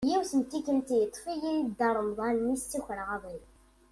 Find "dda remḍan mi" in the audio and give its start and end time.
1.67-2.55